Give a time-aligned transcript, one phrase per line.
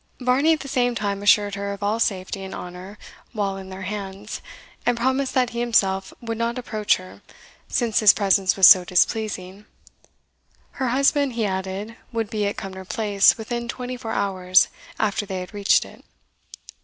[0.19, 2.97] Varney at the same time assured her of all safety and honour
[3.33, 4.41] while in their hands,
[4.83, 7.21] and promised that he himself would not approach her,
[7.67, 9.63] since his presence was so displeasing.
[10.71, 14.69] Her husband, he added, would be at Cumnor Place within twenty four hours
[14.99, 16.03] after they had reached it.